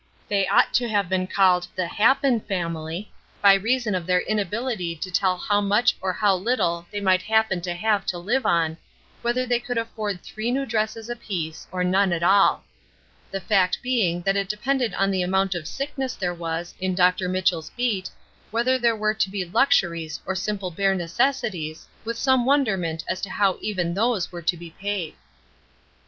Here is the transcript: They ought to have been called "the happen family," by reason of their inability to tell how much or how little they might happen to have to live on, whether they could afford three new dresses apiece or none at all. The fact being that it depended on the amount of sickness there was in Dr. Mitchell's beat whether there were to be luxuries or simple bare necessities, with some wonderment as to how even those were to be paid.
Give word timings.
They 0.29 0.47
ought 0.47 0.73
to 0.73 0.89
have 0.89 1.09
been 1.09 1.27
called 1.27 1.67
"the 1.75 1.85
happen 1.85 2.39
family," 2.39 3.11
by 3.39 3.53
reason 3.53 3.93
of 3.93 4.07
their 4.07 4.21
inability 4.21 4.95
to 4.95 5.11
tell 5.11 5.37
how 5.37 5.61
much 5.61 5.95
or 6.01 6.11
how 6.11 6.35
little 6.35 6.87
they 6.89 6.99
might 6.99 7.21
happen 7.21 7.61
to 7.61 7.75
have 7.75 8.07
to 8.07 8.17
live 8.17 8.43
on, 8.43 8.77
whether 9.21 9.45
they 9.45 9.59
could 9.59 9.77
afford 9.77 10.23
three 10.23 10.49
new 10.49 10.65
dresses 10.65 11.07
apiece 11.07 11.67
or 11.71 11.83
none 11.83 12.11
at 12.13 12.23
all. 12.23 12.63
The 13.29 13.41
fact 13.41 13.77
being 13.83 14.23
that 14.23 14.35
it 14.35 14.49
depended 14.49 14.95
on 14.95 15.11
the 15.11 15.21
amount 15.21 15.53
of 15.53 15.67
sickness 15.67 16.15
there 16.15 16.33
was 16.33 16.73
in 16.79 16.95
Dr. 16.95 17.29
Mitchell's 17.29 17.69
beat 17.77 18.09
whether 18.49 18.79
there 18.79 18.95
were 18.95 19.13
to 19.13 19.29
be 19.29 19.45
luxuries 19.45 20.19
or 20.25 20.33
simple 20.33 20.71
bare 20.71 20.95
necessities, 20.95 21.87
with 22.03 22.17
some 22.17 22.43
wonderment 22.43 23.03
as 23.07 23.21
to 23.21 23.29
how 23.29 23.59
even 23.61 23.93
those 23.93 24.31
were 24.31 24.41
to 24.41 24.57
be 24.57 24.71
paid. 24.71 25.13